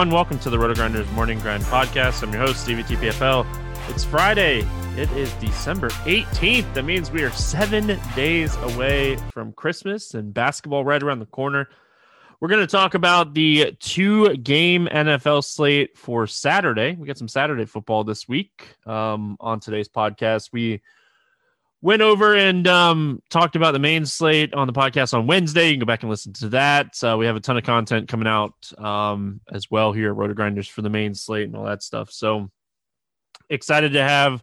[0.00, 0.16] everyone.
[0.16, 2.22] Welcome to the Roto Grinders Morning Grind Podcast.
[2.22, 3.44] I'm your host, Stevie TPFL.
[3.90, 4.60] It's Friday.
[4.96, 6.72] It is December 18th.
[6.72, 11.68] That means we are seven days away from Christmas and basketball right around the corner.
[12.40, 16.96] We're going to talk about the two game NFL slate for Saturday.
[16.98, 20.48] We got some Saturday football this week um, on today's podcast.
[20.50, 20.80] We
[21.82, 25.68] went over and um, talked about the main slate on the podcast on Wednesday.
[25.68, 27.02] You can go back and listen to that.
[27.02, 30.34] Uh, we have a ton of content coming out um, as well here at Roto
[30.34, 32.10] Grinders for the main slate and all that stuff.
[32.10, 32.50] So
[33.48, 34.42] excited to have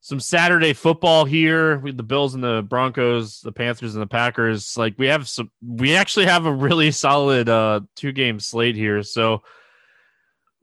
[0.00, 4.76] some Saturday football here with the Bills and the Broncos, the Panthers and the Packers.
[4.76, 9.02] Like we have some, we actually have a really solid uh, two game slate here.
[9.04, 9.42] So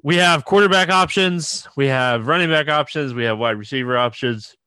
[0.02, 4.58] we have quarterback options, we have running back options, we have wide receiver options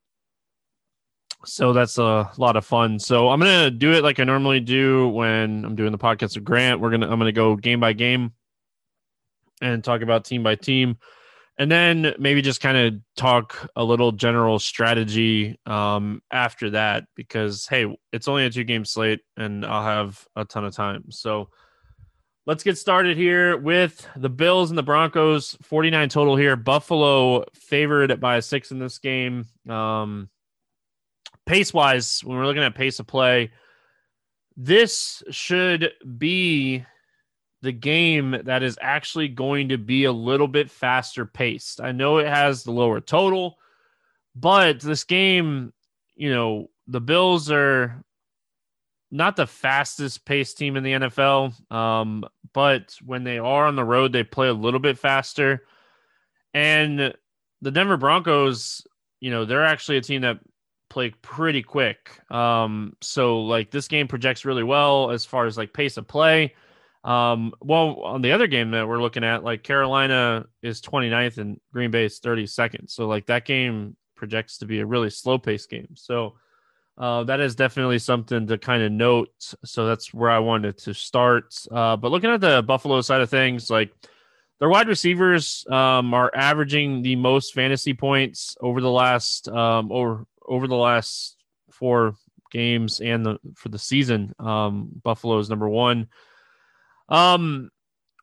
[1.46, 2.98] so that's a lot of fun.
[2.98, 6.44] So I'm gonna do it like I normally do when I'm doing the podcast with
[6.44, 6.80] Grant.
[6.80, 8.32] We're gonna I'm gonna go game by game
[9.60, 10.98] and talk about team by team,
[11.58, 17.66] and then maybe just kind of talk a little general strategy um, after that because
[17.66, 21.10] hey, it's only a two game slate and I'll have a ton of time.
[21.10, 21.48] So
[22.46, 25.56] let's get started here with the Bills and the Broncos.
[25.62, 26.56] 49 total here.
[26.56, 29.46] Buffalo favored by six in this game.
[29.68, 30.28] Um,
[31.46, 33.52] pace wise, when we're looking at pace of play,
[34.56, 36.84] this should be
[37.62, 41.80] the game that is actually going to be a little bit faster paced.
[41.80, 43.58] I know it has the lower total,
[44.34, 45.72] but this game,
[46.14, 48.04] you know, the Bills are
[49.10, 51.72] not the fastest paced team in the NFL.
[51.72, 55.64] Um, but when they are on the road, they play a little bit faster.
[56.54, 57.14] And
[57.60, 58.86] the Denver Broncos,
[59.20, 60.38] you know, they're actually a team that
[60.88, 62.20] play pretty quick.
[62.30, 66.54] Um, so like this game projects really well as far as like pace of play.
[67.04, 71.60] Um, well, on the other game that we're looking at, like Carolina is 29th and
[71.72, 72.90] Green Bay is 32nd.
[72.90, 75.90] So like that game projects to be a really slow pace game.
[75.94, 76.34] So
[76.98, 79.30] uh, that is definitely something to kind of note.
[79.64, 81.54] So that's where I wanted to start.
[81.70, 83.92] Uh, but looking at the Buffalo side of things, like
[84.58, 90.26] their wide receivers um, are averaging the most fantasy points over the last um, over
[90.46, 91.36] over the last
[91.70, 92.14] four
[92.50, 94.34] games and the for the season.
[94.38, 96.08] Um, Buffalo is number one.
[97.08, 97.70] Um,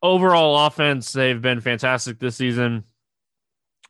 [0.01, 2.83] overall offense, they've been fantastic this season.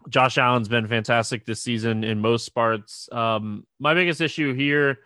[0.10, 3.08] Josh Allen's been fantastic this season in most parts.
[3.12, 5.00] Um, my biggest issue here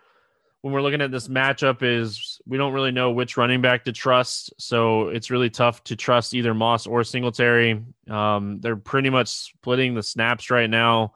[0.62, 3.92] when we're looking at this matchup is we don't really know which running back to
[3.92, 4.52] trust.
[4.58, 7.84] So it's really tough to trust either Moss or Singletary.
[8.10, 11.14] Um, they're pretty much splitting the snaps right now.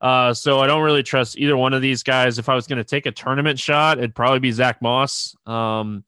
[0.00, 2.38] Uh, so I don't really trust either one of these guys.
[2.38, 5.34] If I was going to take a tournament shot, it'd probably be Zach Moss.
[5.46, 6.04] Um,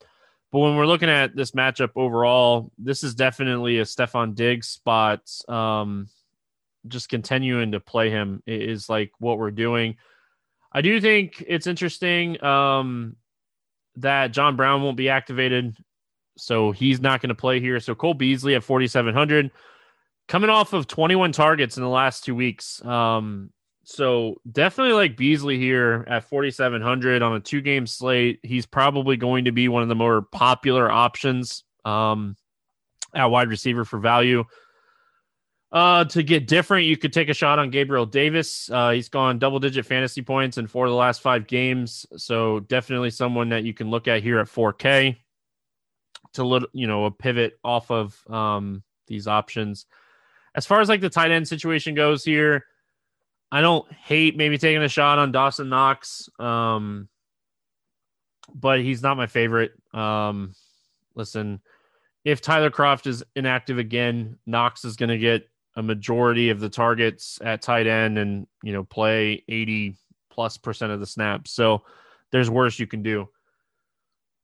[0.53, 5.23] but when we're looking at this matchup overall, this is definitely a Stefon Diggs spot.
[5.49, 6.09] Um,
[6.89, 9.97] just continuing to play him is like what we're doing.
[10.73, 13.17] I do think it's interesting um,
[13.97, 15.77] that John Brown won't be activated,
[16.37, 17.81] so he's not going to play here.
[17.81, 19.51] So Cole Beasley at 4,700,
[20.29, 22.85] coming off of 21 targets in the last two weeks.
[22.85, 23.51] Um,
[23.85, 28.41] so definitely like Beasley here at 4,700 on a two game slate.
[28.43, 32.37] He's probably going to be one of the more popular options um,
[33.15, 34.45] at wide receiver for value.
[35.73, 38.69] Uh, to get different, you could take a shot on Gabriel Davis.
[38.71, 42.05] Uh, he's gone double digit fantasy points in four of the last five games.
[42.17, 45.17] So definitely someone that you can look at here at 4K
[46.35, 49.87] to little, you know, a pivot off of um, these options.
[50.57, 52.65] As far as like the tight end situation goes here,
[53.53, 57.09] I don't hate maybe taking a shot on Dawson Knox, um,
[58.55, 59.73] but he's not my favorite.
[59.93, 60.55] Um,
[61.15, 61.61] listen,
[62.25, 66.69] if Tyler Kroft is inactive again, Knox is going to get a majority of the
[66.69, 69.97] targets at tight end and you know play 80
[70.31, 71.51] plus percent of the snaps.
[71.53, 71.83] So
[72.31, 73.29] there's worse you can do.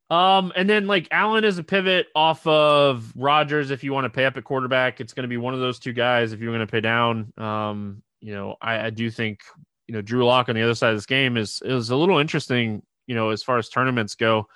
[0.08, 3.70] Um, and then like Allen is a pivot off of Rodgers.
[3.70, 5.78] If you want to pay up at quarterback, it's going to be one of those
[5.78, 6.32] two guys.
[6.32, 9.42] If you're going to pay down, um, you know, I, I do think
[9.86, 12.18] you know Drew Lock on the other side of this game is is a little
[12.18, 12.82] interesting.
[13.06, 14.48] You know, as far as tournaments go,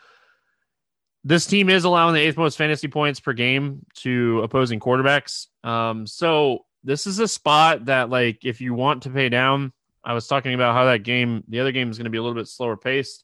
[1.23, 5.47] this team is allowing the eighth most fantasy points per game to opposing quarterbacks.
[5.63, 10.15] Um, so this is a spot that, like, if you want to pay down, I
[10.15, 12.35] was talking about how that game, the other game is going to be a little
[12.35, 13.23] bit slower paced.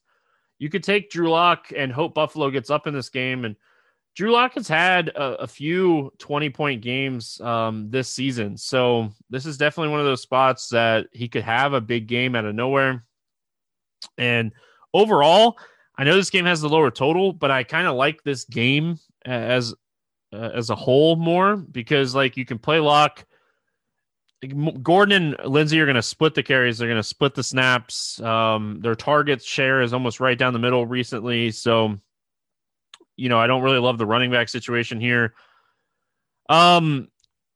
[0.59, 3.57] You could take Drew Lock and hope Buffalo gets up in this game and
[4.17, 8.57] Drew Lock has had a, a few 20 point games um, this season.
[8.57, 12.33] So this is definitely one of those spots that he could have a big game
[12.33, 13.05] out of nowhere.
[14.17, 14.53] And
[14.91, 15.59] overall,
[15.99, 18.97] I know this game has the lower total, but I kind of like this game
[19.23, 19.75] as
[20.33, 23.23] uh, as a whole more because like you can play lock.
[24.81, 26.79] Gordon and Lindsay are going to split the carries.
[26.79, 28.19] They're going to split the snaps.
[28.21, 31.51] Um, their target share is almost right down the middle recently.
[31.51, 31.99] So,
[33.17, 35.33] you know, I don't really love the running back situation here.
[36.47, 37.09] Um,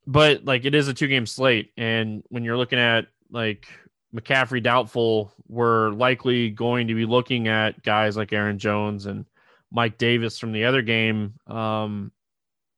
[0.05, 3.67] but like it is a two game slate, and when you're looking at like
[4.13, 9.25] McCaffrey doubtful, we're likely going to be looking at guys like Aaron Jones and
[9.71, 11.35] Mike Davis from the other game.
[11.47, 12.11] Um,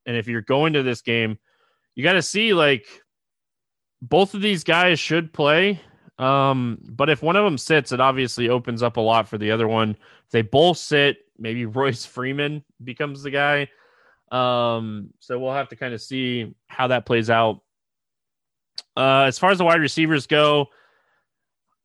[0.05, 1.39] and if you're going to this game,
[1.95, 2.85] you got to see like
[4.01, 5.81] both of these guys should play.
[6.19, 9.51] Um, but if one of them sits, it obviously opens up a lot for the
[9.51, 9.91] other one.
[9.91, 13.69] If they both sit, maybe Royce Freeman becomes the guy.
[14.31, 17.61] Um, so we'll have to kind of see how that plays out.
[18.97, 20.67] Uh, as far as the wide receivers go,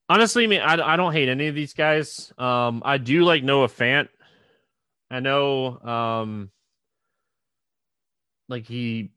[0.08, 2.32] honestly, I mean, I, I don't hate any of these guys.
[2.38, 4.08] Um, I do like Noah Fant.
[5.10, 6.50] I know, um,
[8.48, 9.10] like he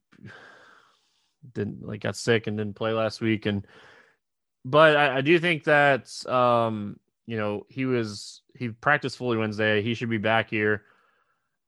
[1.53, 3.65] didn't like got sick and didn't play last week, and
[4.63, 6.99] but I, I do think that um,
[7.31, 9.81] you know he was he practiced fully Wednesday.
[9.81, 10.83] He should be back here.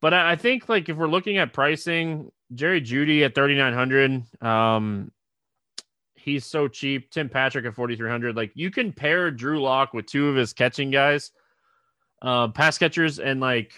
[0.02, 3.74] But I, I think like if we're looking at pricing, Jerry Jeudy at thirty nine
[3.74, 5.10] hundred, um,
[6.16, 7.12] he's so cheap.
[7.12, 10.36] Tim Patrick at forty three hundred, like you can pair Drew Lock with two of
[10.36, 11.32] his catching guys,
[12.22, 13.72] uh, pass catchers, and like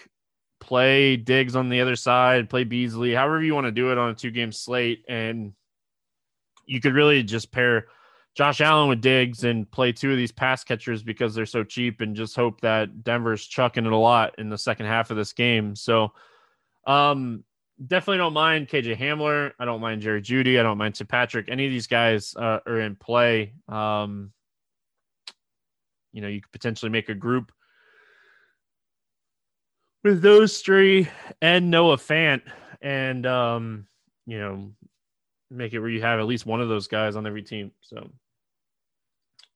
[0.58, 4.10] play Diggs on the other side, play Beasley, however you want to do it on
[4.10, 5.04] a two game slate.
[5.08, 5.52] And
[6.64, 7.86] you could really just pair
[8.36, 12.02] Josh Allen with Diggs and play two of these pass catchers because they're so cheap
[12.02, 15.32] and just hope that Denver's chucking it a lot in the second half of this
[15.32, 15.74] game.
[15.74, 16.12] So,
[16.86, 17.44] um,
[17.86, 19.52] definitely don't mind KJ Hamler.
[19.58, 20.60] I don't mind Jerry Jeudy.
[20.60, 21.48] I don't mind Tim Patrick.
[21.48, 23.54] Any of these guys uh, are in play.
[23.70, 24.32] Um,
[26.12, 27.52] you know, you could potentially make a group
[30.04, 31.08] with those three
[31.40, 32.42] and Noah Fant,
[32.82, 33.86] and um,
[34.26, 34.72] you know,
[35.50, 37.72] make it where you have at least one of those guys on every team.
[37.80, 38.10] So,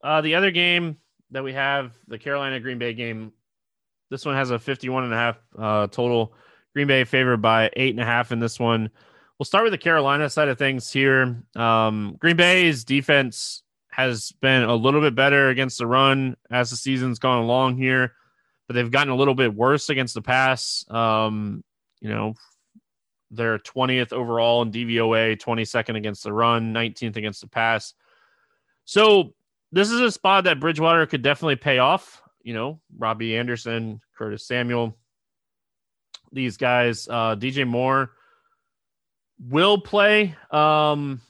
[0.02, 0.96] uh, the other game
[1.30, 3.32] that we have, the Carolina Green Bay game,
[4.10, 6.34] this one has a 51 and a half uh, total.
[6.74, 8.90] Green Bay favored by eight and a half in this one.
[9.38, 11.42] We'll start with the Carolina side of things here.
[11.56, 16.76] Um, Green Bay's defense has been a little bit better against the run as the
[16.76, 18.14] season's gone along here
[18.70, 20.84] but they've gotten a little bit worse against the pass.
[20.88, 21.64] Um,
[22.00, 22.34] you know,
[23.32, 27.94] they're 20th overall in DVOA, 22nd against the run, 19th against the pass.
[28.84, 29.34] So
[29.72, 32.22] this is a spot that Bridgewater could definitely pay off.
[32.42, 34.96] You know, Robbie Anderson, Curtis Samuel,
[36.32, 38.12] these guys, uh, DJ Moore
[39.48, 40.34] will play.
[40.50, 41.20] Um,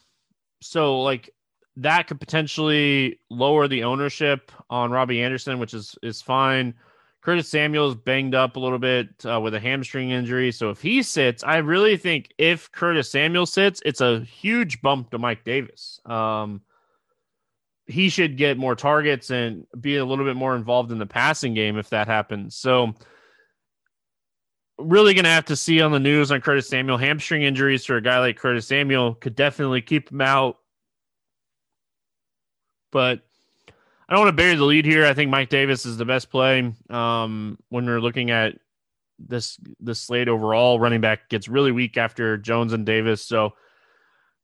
[0.60, 1.30] so like
[1.76, 6.74] that could potentially lower the ownership on Robbie Anderson, which is is fine.
[7.22, 10.50] Curtis Samuel's banged up a little bit uh, with a hamstring injury.
[10.50, 15.10] So if he sits, I really think if Curtis Samuel sits, it's a huge bump
[15.10, 16.00] to Mike Davis.
[16.06, 16.62] Um,
[17.90, 21.54] he should get more targets and be a little bit more involved in the passing
[21.54, 22.56] game if that happens.
[22.56, 22.94] So
[24.78, 26.98] really going to have to see on the news on Curtis Samuel.
[26.98, 30.58] Hamstring injuries for a guy like Curtis Samuel could definitely keep him out.
[32.92, 33.20] But
[34.08, 35.06] I don't want to bury the lead here.
[35.06, 36.72] I think Mike Davis is the best play.
[36.88, 38.56] Um, when we're looking at
[39.18, 43.24] this this slate overall, running back gets really weak after Jones and Davis.
[43.24, 43.52] So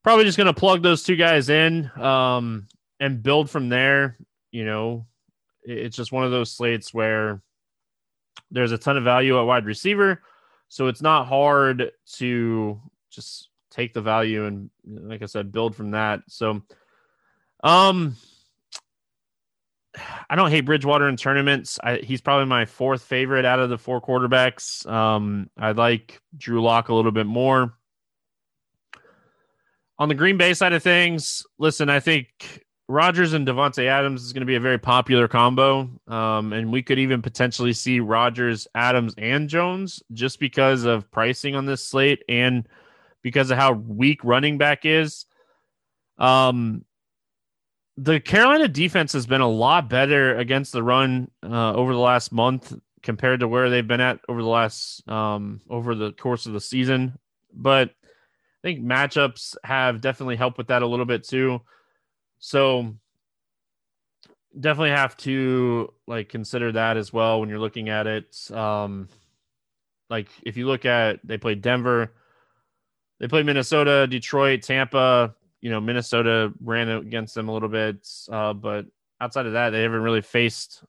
[0.05, 2.69] probably just going to plug those two guys in um,
[3.01, 4.19] and build from there.
[4.51, 5.07] You know,
[5.63, 7.43] it's just one of those slates where
[8.51, 10.23] there's a ton of value at wide receiver,
[10.69, 15.91] so it's not hard to just take the value and, like I said, build from
[15.93, 16.23] that.
[16.29, 16.63] So,
[17.63, 18.17] um
[20.29, 21.79] I don't hate Bridgewater in tournaments.
[21.83, 24.87] I, he's probably my fourth favorite out of the four quarterbacks.
[24.87, 27.73] Um, I like Drew Lock a little bit more.
[29.99, 34.33] On the Green Bay side of things, listen, I think Rodgers and Davante Adams is
[34.33, 38.69] going to be a very popular combo, um, and we could even potentially see Rodgers,
[38.77, 42.69] Adams, and Jones just because of pricing on this slate and
[43.23, 45.27] because of how weak running back is.
[46.17, 46.85] Um,
[47.97, 52.31] the Carolina defense has been a lot better against the run uh, over the last
[52.31, 56.53] month compared to where they've been at over the last um, over the course of
[56.53, 57.19] the season.
[57.53, 61.63] But I think matchups have definitely helped with that a little bit too.
[62.39, 62.95] So
[64.59, 68.51] definitely have to like consider that as well when you're looking at it.
[68.51, 69.09] Um,
[70.09, 72.13] like if you look at they played Denver,
[73.19, 78.53] they played Minnesota, Detroit, Tampa, you know, Minnesota ran against them a little bit, uh,
[78.53, 78.87] but
[79.21, 80.85] outside of that, they haven't really faced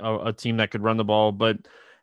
[0.00, 1.32] a, a, team that could run the ball.
[1.32, 1.56] But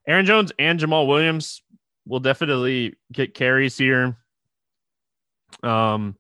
[0.08, 1.62] Aaron Jones and Jamaal Williams
[2.06, 4.18] will definitely get carries here.
[5.64, 6.18] Um,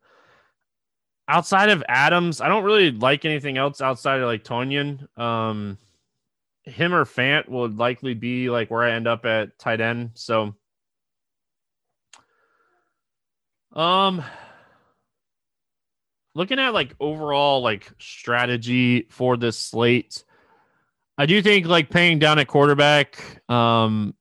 [1.27, 5.07] outside of Adams, I don't really like anything else outside of like Tonyan.
[5.17, 5.77] Um,
[6.63, 10.11] him or Fant would likely be like where I end up at tight end.
[10.15, 10.55] So,
[13.73, 14.23] um,
[16.33, 20.23] looking at like overall like strategy for this slate,
[21.17, 24.15] I do think like paying down a quarterback, um,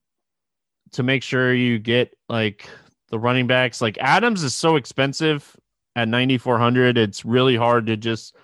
[0.92, 2.68] to make sure you get like
[3.08, 3.80] the running backs.
[3.80, 5.56] Like Adams is so expensive
[5.96, 8.34] at 9400 it's really hard to just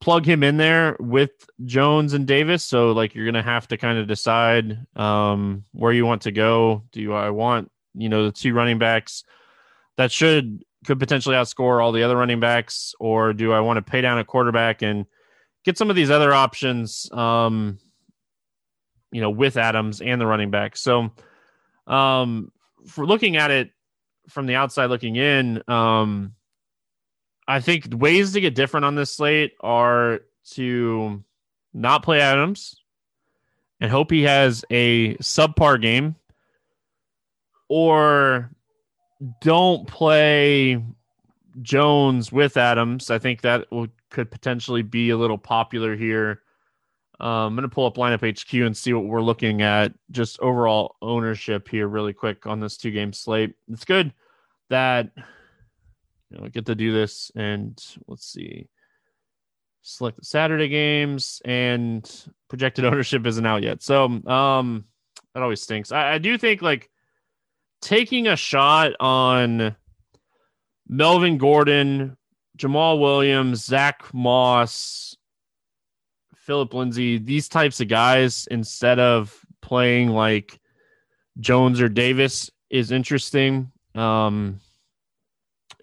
[0.00, 1.30] plug him in there with
[1.64, 2.62] jones and davis.
[2.62, 6.82] So like you're gonna have to kind of decide um, where you want to go.
[6.92, 9.24] Do i want you know the two running backs
[9.96, 13.90] that should could potentially outscore all the other running backs or do i want to
[13.90, 15.06] pay down a quarterback and
[15.64, 17.78] get some of these other options um,
[19.10, 21.10] you know with adams and the running back so
[21.86, 22.50] um
[22.86, 23.70] for looking at it
[24.28, 26.32] from the outside looking in um
[27.46, 30.20] I think ways to get different on this slate are
[30.52, 31.22] to
[31.72, 32.76] not play Adams
[33.80, 36.16] and hope he has a subpar game
[37.68, 38.50] or
[39.40, 40.82] don't play
[41.62, 43.10] Jones with Adams.
[43.10, 46.42] I think that will, could potentially be a little popular here.
[47.20, 49.92] Um, I'm going to pull up lineup HQ and see what we're looking at.
[50.10, 53.54] Just overall ownership here, really quick on this two game slate.
[53.70, 54.12] It's good
[54.70, 55.10] that
[56.34, 57.30] you know, get to do this.
[57.34, 58.68] And let's see,
[59.82, 62.10] select the Saturday games and
[62.48, 63.82] projected ownership isn't out yet.
[63.82, 64.84] So um,
[65.34, 65.92] that always stinks.
[65.92, 66.90] I, I do think like
[67.80, 69.76] taking a shot on
[70.88, 72.16] Melvin Gordon,
[72.58, 75.16] Jamaal Williams, Zach Moss,
[76.34, 80.60] Philip Lindsay, these types of guys instead of playing like
[81.40, 83.72] Jones or Davis is interesting.
[83.94, 84.60] Um,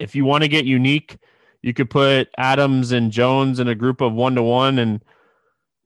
[0.02, 1.16] if you want to get unique,
[1.62, 5.02] you could put Adams and Jones in a group of one to one and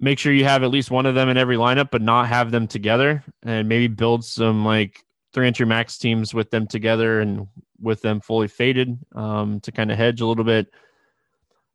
[0.00, 2.50] make sure you have at least one of them in every lineup, but not have
[2.50, 5.04] them together and maybe build some like
[5.34, 7.46] three entry max teams with them together and
[7.78, 10.68] with them fully faded um, to kind of hedge a little bit.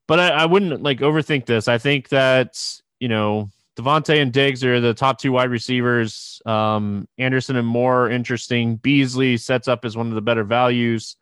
[0.07, 1.67] But I, I wouldn't like overthink this.
[1.67, 2.60] I think that,
[3.00, 6.41] you know, Davante and Diggs are the top two wide receivers.
[6.48, 8.77] Um, Anderson and Moore interesting.
[8.77, 11.17] Beasley sets up as one of the better values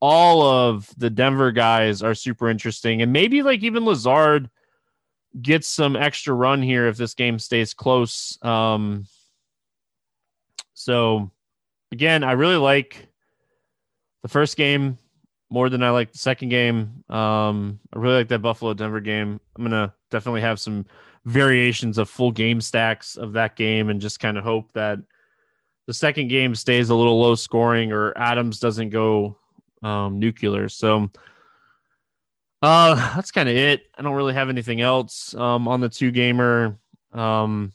[0.00, 3.02] all of the Denver guys are super interesting.
[3.02, 4.50] And maybe like even Lazard
[5.40, 8.38] gets some extra run here if this game stays close.
[8.42, 9.06] Um,
[10.74, 11.30] so
[11.92, 13.08] again, I really like
[14.22, 14.98] the first game
[15.50, 17.04] more than I like the second game.
[17.08, 19.40] Um, I really like that Buffalo Denver game.
[19.56, 20.86] I'm gonna definitely have some
[21.26, 24.98] variations of full game stacks of that game and just kind of hope that
[25.86, 29.36] the second game stays a little low scoring or Adams doesn't go
[29.82, 30.68] um, nuclear.
[30.68, 31.10] So
[32.62, 33.86] uh, that's kind of it.
[33.96, 36.78] I don't really have anything else um, on the two gamer.
[37.12, 37.72] Um,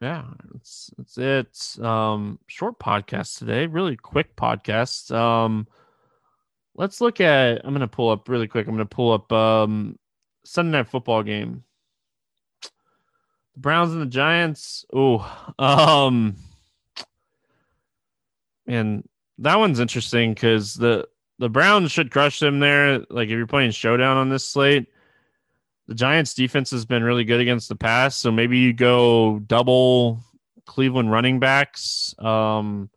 [0.00, 1.84] yeah, that's that's it.
[1.84, 5.14] Um, short podcast today, really quick podcast.
[5.14, 5.66] Um,
[6.74, 7.64] let's look at.
[7.64, 8.66] I'm gonna pull up really quick.
[8.66, 9.98] I'm gonna pull up um
[10.44, 11.64] Sunday night football game.
[13.54, 14.84] The Browns and the Giants.
[14.92, 16.36] Oh, um,
[18.66, 19.08] and
[19.38, 21.06] that one's interesting because the
[21.38, 23.00] the Browns should crush them there.
[23.10, 24.86] Like if you're playing showdown on this slate,
[25.88, 28.16] the Giants defense has been really good against the pass.
[28.16, 30.20] So maybe you go double
[30.64, 32.14] Cleveland running backs.
[32.18, 32.88] Um,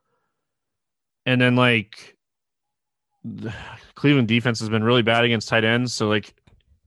[1.26, 2.16] and then like
[3.24, 3.54] the
[3.96, 5.94] Cleveland defense has been really bad against tight ends.
[5.94, 6.34] So like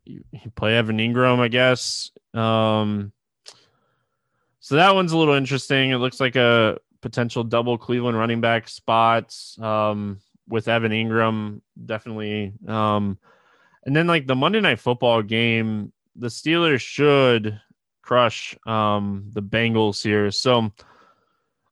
[0.04, 2.12] you, you play Evan Engram, I guess.
[2.32, 3.12] Um,
[4.60, 5.90] so that one's a little interesting.
[5.90, 12.52] It looks like a potential double Cleveland running back spots um, with Evan Engram, definitely.
[12.66, 13.18] Um,
[13.84, 17.60] and then like the Monday Night Football game, the Steelers should
[18.02, 20.30] crush um, the Bengals here.
[20.30, 20.70] So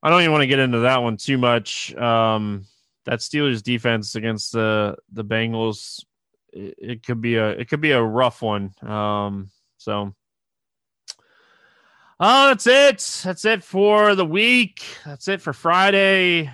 [0.02, 1.94] I don't even want to get into that one too much.
[1.96, 2.64] Um,
[3.04, 6.04] that Steelers defense against the the Bengals,
[6.52, 8.72] it, could be a it could be a rough one.
[8.82, 10.14] Um, so
[12.20, 13.22] Oh, that's it.
[13.24, 14.82] That's it for the week.
[15.06, 16.50] That's it for Friday.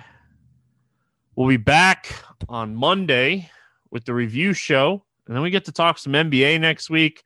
[1.35, 2.13] We'll be back
[2.47, 3.49] on Monday
[3.89, 5.03] with the review show.
[5.25, 7.23] And then we get to talk some NBA next week.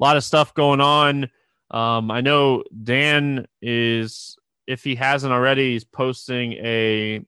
[0.00, 1.28] A lot of stuff going on.
[1.70, 7.20] Um, I know Dan is, if he hasn't already, he's posting a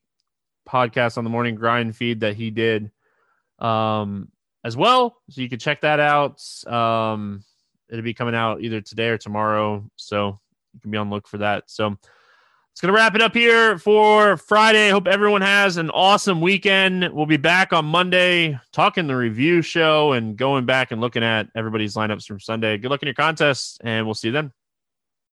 [0.66, 2.90] podcast on the morning grind feed that he did
[3.58, 4.32] um,
[4.64, 5.18] as well.
[5.28, 6.42] So you can check that out.
[6.66, 7.44] Um,
[7.90, 9.84] it'll be coming out either today or tomorrow.
[9.96, 10.40] So
[10.76, 11.64] you can be on look for that.
[11.66, 11.96] So
[12.76, 14.90] It's going to wrap it up here for Friday.
[14.90, 17.08] Hope everyone has an awesome weekend.
[17.10, 21.48] We'll be back on Monday talking the review show and going back and looking at
[21.56, 22.76] everybody's lineups from Sunday.
[22.76, 24.52] Good luck in your contests, and we'll see you then.